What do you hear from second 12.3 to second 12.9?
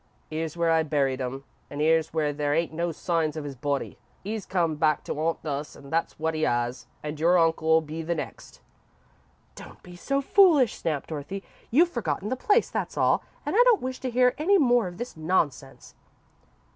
place,